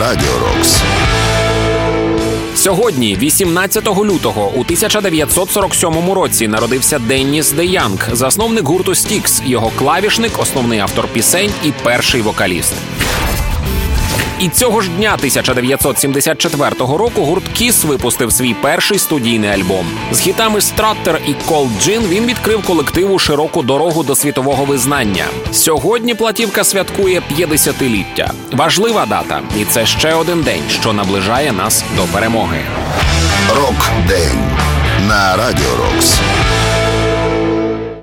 Радіо 0.00 0.38
Рокс. 0.38 0.82
Сьогодні, 2.54 3.16
18 3.16 3.86
лютого, 3.86 4.46
у 4.46 4.60
1947 4.60 6.12
році, 6.12 6.48
народився 6.48 6.98
Денніс 6.98 7.52
Де 7.52 7.64
Янг, 7.64 8.08
засновник 8.12 8.64
гурту 8.64 8.94
Стікс, 8.94 9.42
його 9.46 9.70
клавішник, 9.78 10.38
основний 10.38 10.78
автор 10.78 11.08
пісень 11.08 11.50
і 11.64 11.72
перший 11.82 12.22
вокаліст. 12.22 12.74
І 14.40 14.48
цього 14.48 14.80
ж 14.80 14.90
дня 14.90 15.14
1974 15.14 16.70
року 16.78 17.24
гурт 17.24 17.48
Кіс 17.48 17.84
випустив 17.84 18.32
свій 18.32 18.54
перший 18.54 18.98
студійний 18.98 19.50
альбом. 19.50 19.86
З 20.12 20.20
хітами 20.20 20.60
Страттер 20.60 21.20
і 21.26 21.50
Cold 21.50 21.70
Gin 21.82 22.08
він 22.08 22.26
відкрив 22.26 22.62
колективу 22.62 23.18
широку 23.18 23.62
дорогу 23.62 24.02
до 24.02 24.14
світового 24.16 24.64
визнання. 24.64 25.24
Сьогодні 25.52 26.14
платівка 26.14 26.64
святкує 26.64 27.22
50-ліття. 27.38 28.30
Важлива 28.52 29.06
дата, 29.06 29.40
і 29.60 29.64
це 29.64 29.86
ще 29.86 30.14
один 30.14 30.42
день, 30.42 30.62
що 30.70 30.92
наближає 30.92 31.52
нас 31.52 31.84
до 31.96 32.02
перемоги. 32.02 32.60
Рок-день 33.56 34.38
на 35.08 35.36
Радіо 35.36 35.76
Рокс. 35.78 36.20